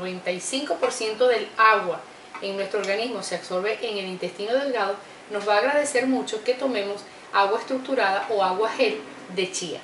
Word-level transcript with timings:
95% 0.00 1.26
del 1.26 1.48
agua 1.56 2.00
en 2.42 2.56
nuestro 2.56 2.80
organismo 2.80 3.22
se 3.22 3.36
absorbe 3.36 3.78
en 3.82 3.98
el 3.98 4.06
intestino 4.06 4.54
delgado, 4.54 4.96
nos 5.30 5.48
va 5.48 5.54
a 5.54 5.58
agradecer 5.58 6.06
mucho 6.06 6.44
que 6.44 6.54
tomemos 6.54 7.02
agua 7.32 7.58
estructurada 7.58 8.26
o 8.30 8.42
agua 8.42 8.70
gel 8.70 9.00
de 9.34 9.50
chía. 9.52 9.80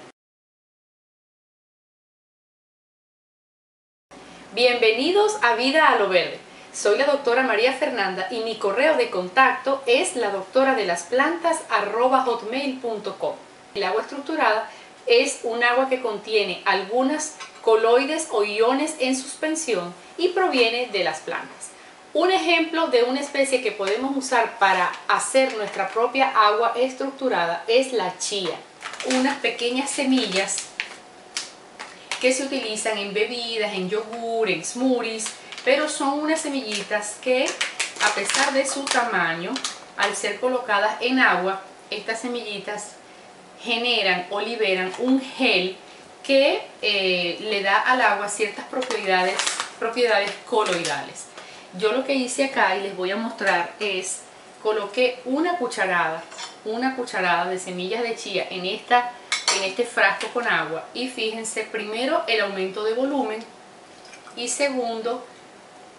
Bienvenidos 4.54 5.38
a 5.42 5.54
Vida 5.54 5.88
a 5.88 5.98
lo 5.98 6.08
Verde. 6.08 6.38
Soy 6.74 6.98
la 6.98 7.06
doctora 7.06 7.42
María 7.42 7.72
Fernanda 7.72 8.28
y 8.30 8.40
mi 8.40 8.56
correo 8.56 8.96
de 8.96 9.10
contacto 9.10 9.82
es 9.86 10.14
la 10.16 10.30
doctora 10.30 10.74
de 10.74 10.84
las 10.84 11.04
plantas 11.04 11.62
hotmail.com. 11.70 13.34
El 13.74 13.84
agua 13.84 14.02
estructurada 14.02 14.70
es 15.06 15.40
un 15.44 15.64
agua 15.64 15.88
que 15.88 16.00
contiene 16.00 16.62
algunas 16.64 17.36
coloides 17.62 18.28
o 18.30 18.44
iones 18.44 18.96
en 18.98 19.16
suspensión 19.16 19.94
y 20.18 20.28
proviene 20.28 20.88
de 20.88 21.04
las 21.04 21.20
plantas. 21.20 21.70
Un 22.14 22.30
ejemplo 22.30 22.88
de 22.88 23.04
una 23.04 23.20
especie 23.20 23.62
que 23.62 23.72
podemos 23.72 24.14
usar 24.14 24.58
para 24.58 24.92
hacer 25.08 25.56
nuestra 25.56 25.88
propia 25.88 26.28
agua 26.28 26.74
estructurada 26.76 27.64
es 27.68 27.94
la 27.94 28.18
chía. 28.18 28.54
Unas 29.14 29.38
pequeñas 29.38 29.88
semillas 29.88 30.66
que 32.20 32.32
se 32.32 32.44
utilizan 32.44 32.98
en 32.98 33.14
bebidas, 33.14 33.72
en 33.72 33.88
yogur, 33.88 34.50
en 34.50 34.64
smoothies, 34.64 35.24
pero 35.64 35.88
son 35.88 36.20
unas 36.20 36.40
semillitas 36.40 37.16
que 37.22 37.46
a 38.04 38.14
pesar 38.14 38.52
de 38.52 38.66
su 38.66 38.84
tamaño, 38.84 39.54
al 39.96 40.14
ser 40.14 40.38
colocadas 40.38 40.96
en 41.00 41.18
agua, 41.18 41.62
estas 41.90 42.20
semillitas 42.20 42.92
generan 43.62 44.26
o 44.30 44.40
liberan 44.40 44.92
un 44.98 45.20
gel 45.20 45.76
que 46.32 46.62
eh, 46.80 47.36
le 47.42 47.62
da 47.62 47.80
al 47.80 48.00
agua 48.00 48.26
ciertas 48.26 48.64
propiedades, 48.64 49.36
propiedades 49.78 50.30
coloidales. 50.48 51.26
Yo 51.78 51.92
lo 51.92 52.06
que 52.06 52.14
hice 52.14 52.44
acá 52.44 52.74
y 52.74 52.80
les 52.84 52.96
voy 52.96 53.10
a 53.10 53.16
mostrar 53.16 53.74
es, 53.80 54.20
coloqué 54.62 55.20
una 55.26 55.58
cucharada, 55.58 56.24
una 56.64 56.96
cucharada 56.96 57.50
de 57.50 57.58
semillas 57.58 58.02
de 58.02 58.16
chía 58.16 58.46
en, 58.48 58.64
esta, 58.64 59.12
en 59.58 59.64
este 59.64 59.84
frasco 59.84 60.28
con 60.28 60.46
agua 60.46 60.86
y 60.94 61.08
fíjense 61.08 61.64
primero 61.64 62.22
el 62.26 62.40
aumento 62.40 62.82
de 62.82 62.94
volumen 62.94 63.44
y 64.34 64.48
segundo 64.48 65.26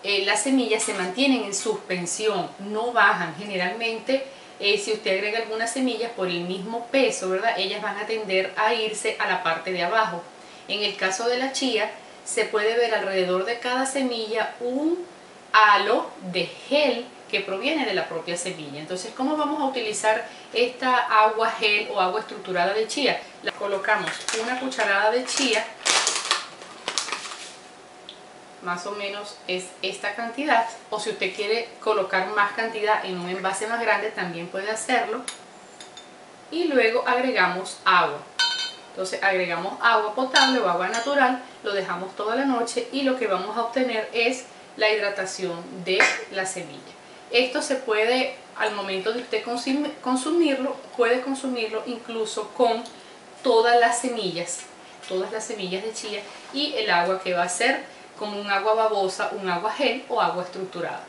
eh, 0.02 0.26
las 0.26 0.42
semillas 0.42 0.82
se 0.82 0.96
mantienen 0.96 1.44
en 1.44 1.54
suspensión, 1.54 2.50
no 2.58 2.92
bajan 2.92 3.36
generalmente 3.38 4.26
eh, 4.60 4.78
si 4.78 4.94
usted 4.94 5.16
agrega 5.16 5.40
algunas 5.40 5.72
semillas 5.72 6.12
por 6.12 6.28
el 6.28 6.42
mismo 6.42 6.88
peso, 6.88 7.30
¿verdad? 7.30 7.58
Ellas 7.58 7.82
van 7.82 7.98
a 7.98 8.06
tender 8.06 8.54
a 8.56 8.74
irse 8.74 9.18
a 9.20 9.28
la 9.28 9.44
parte 9.44 9.72
de 9.72 9.84
abajo. 9.84 10.22
En 10.68 10.84
el 10.84 10.96
caso 10.96 11.28
de 11.28 11.38
la 11.38 11.52
chía, 11.52 11.92
se 12.26 12.46
puede 12.46 12.78
ver 12.78 12.94
alrededor 12.94 13.46
de 13.46 13.60
cada 13.60 13.86
semilla 13.86 14.56
un 14.60 15.06
halo 15.52 16.10
de 16.32 16.46
gel 16.46 17.06
que 17.30 17.42
proviene 17.42 17.86
de 17.86 17.94
la 17.94 18.08
propia 18.08 18.38
semilla. 18.38 18.80
Entonces, 18.80 19.12
¿cómo 19.16 19.36
vamos 19.36 19.60
a 19.60 19.66
utilizar 19.66 20.28
esta 20.54 20.98
agua 20.98 21.50
gel 21.50 21.90
o 21.92 22.00
agua 22.00 22.20
estructurada 22.20 22.74
de 22.74 22.88
chía? 22.88 23.20
La 23.42 23.52
colocamos 23.52 24.12
una 24.42 24.60
cucharada 24.60 25.10
de 25.12 25.26
chía 25.26 25.66
más 28.64 28.86
o 28.86 28.92
menos 28.92 29.38
es 29.48 29.68
esta 29.82 30.16
cantidad 30.16 30.66
o 30.90 31.00
si 31.00 31.12
usted 31.12 31.36
quiere 31.36 31.70
colocar 31.82 32.28
más 32.30 32.54
cantidad 32.54 33.06
en 33.06 33.20
un 33.20 33.30
envase 33.30 33.68
más 33.68 33.82
grande 33.82 34.10
también 34.12 34.48
puede 34.48 34.70
hacerlo. 34.72 35.22
Y 36.52 36.66
luego 36.66 37.04
agregamos 37.08 37.78
agua. 37.84 38.20
Entonces 38.92 39.22
agregamos 39.24 39.74
agua 39.82 40.14
potable 40.14 40.60
o 40.60 40.70
agua 40.70 40.88
natural 40.88 41.42
lo 41.64 41.74
dejamos 41.74 42.16
toda 42.16 42.36
la 42.36 42.46
noche 42.46 42.88
y 42.92 43.02
lo 43.02 43.18
que 43.18 43.28
vamos 43.28 43.58
a 43.58 43.64
obtener 43.64 44.10
es 44.14 44.46
la 44.78 44.90
hidratación 44.90 45.64
de 45.84 46.00
la 46.32 46.46
semilla. 46.46 46.80
Esto 47.32 47.62
se 47.62 47.76
puede 47.76 48.36
al 48.58 48.76
momento 48.76 49.12
de 49.14 49.22
usted 49.22 49.44
consumirlo 50.02 50.76
puede 50.96 51.22
consumirlo 51.22 51.82
incluso 51.88 52.50
con 52.50 52.84
todas 53.42 53.80
las 53.80 54.00
semillas 54.00 54.60
todas 55.08 55.32
las 55.32 55.44
semillas 55.46 55.84
de 55.84 55.94
chía 55.94 56.22
y 56.54 56.74
el 56.76 56.90
agua 56.90 57.22
que 57.22 57.34
va 57.34 57.44
a 57.44 57.50
ser 57.50 57.84
como 58.18 58.40
un 58.40 58.50
agua 58.50 58.74
babosa, 58.74 59.32
un 59.34 59.50
agua 59.50 59.72
gel 59.72 60.04
o 60.10 60.22
agua 60.22 60.44
estructurada. 60.44 61.04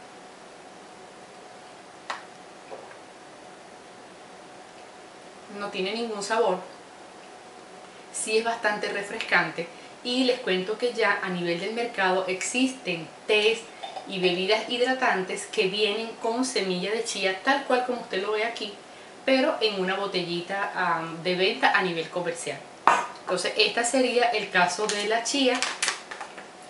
No 5.59 5.69
tiene 5.69 5.93
ningún 5.95 6.23
sabor, 6.23 6.59
sí 8.13 8.39
es 8.39 8.45
bastante 8.45 8.89
refrescante. 8.89 9.69
Y 10.03 10.25
les 10.25 10.41
cuento 10.41 10.77
que 10.77 10.93
ya 10.93 11.21
a 11.23 11.29
nivel 11.31 11.61
del 11.61 11.73
mercado 11.73 12.27
existen 12.27 13.09
tés 13.27 13.61
y 14.07 14.21
bebidas 14.21 14.69
hidratantes 14.69 15.47
que 15.47 15.69
vienen 15.69 16.11
con 16.21 16.45
semilla 16.45 16.91
de 16.91 17.05
chía 17.05 17.41
tal 17.43 17.65
cual 17.65 17.87
como 17.87 18.03
usted 18.03 18.21
lo 18.21 18.33
ve 18.33 18.45
aquí 18.45 18.75
pero 19.25 19.57
en 19.61 19.81
una 19.81 19.97
botellita 19.97 21.03
de 21.23 21.35
venta 21.35 21.73
a 21.73 21.83
nivel 21.83 22.09
comercial. 22.11 22.59
Entonces 23.21 23.55
este 23.57 23.85
sería 23.85 24.25
el 24.31 24.51
caso 24.51 24.87
de 24.87 25.09
la 25.09 25.25
chía 25.25 25.59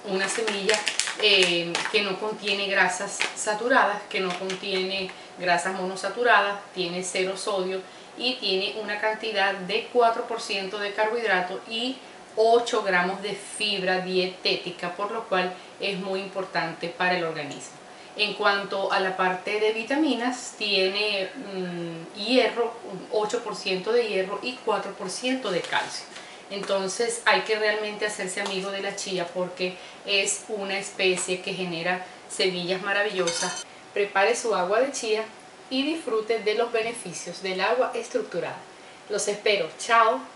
una 0.05 0.29
semilla 0.29 0.79
eh, 1.23 1.73
que 1.93 2.03
no 2.03 2.19
contiene 2.19 2.67
grasas 2.67 3.19
saturadas, 3.37 4.03
que 4.09 4.21
no 4.21 4.37
contiene 4.39 5.11
grasas 5.39 5.75
monosaturadas, 5.75 6.59
tiene 6.75 7.03
cero 7.03 7.37
sodio 7.37 7.81
y 8.17 8.35
tiene 8.35 8.77
una 8.83 9.01
cantidad 9.01 9.55
de 9.55 9.89
4% 9.93 10.79
de 10.79 10.93
carbohidrato 10.93 11.61
y 11.69 11.97
8 12.37 12.83
gramos 12.83 13.23
de 13.23 13.35
fibra 13.35 14.01
dietética, 14.01 14.95
por 14.95 15.11
lo 15.11 15.25
cual 15.25 15.53
es 15.81 15.99
muy 15.99 16.21
importante 16.21 16.89
para 16.89 17.17
el 17.17 17.25
organismo. 17.25 17.85
En 18.17 18.35
cuanto 18.35 18.93
a 18.93 19.01
la 19.01 19.17
parte 19.17 19.59
de 19.59 19.73
vitaminas, 19.73 20.55
tiene 20.57 21.31
mm, 21.35 22.19
hierro, 22.19 22.73
8% 23.13 23.91
de 23.91 24.09
hierro 24.09 24.39
y 24.43 24.57
4% 24.65 25.51
de 25.51 25.61
calcio. 25.61 26.07
Entonces 26.51 27.23
hay 27.25 27.43
que 27.43 27.59
realmente 27.59 28.07
hacerse 28.07 28.41
amigo 28.41 28.71
de 28.71 28.83
la 28.83 28.97
chía 28.97 29.27
porque 29.27 29.77
es 30.07 30.45
una 30.49 30.79
especie 30.79 31.41
que 31.41 31.55
genera 31.55 32.05
semillas 32.29 32.83
maravillosas. 32.83 33.65
Prepare 33.93 34.37
su 34.37 34.55
agua 34.55 34.81
de 34.81 34.93
chía 34.93 35.25
y 35.71 35.83
disfrute 35.85 36.41
de 36.41 36.55
los 36.55 36.73
beneficios 36.73 37.43
del 37.43 37.61
agua 37.61 37.93
estructurada. 37.95 38.59
Los 39.09 39.29
espero. 39.29 39.69
Chao. 39.79 40.34